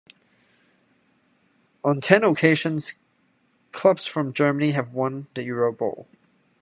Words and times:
On 1.83 2.01
ten 2.01 2.23
occasions 2.23 2.95
clubs 3.71 4.07
from 4.07 4.33
Germany 4.33 4.71
have 4.71 4.95
won 4.95 5.27
the 5.35 5.41
Eurobowl. 5.47 6.07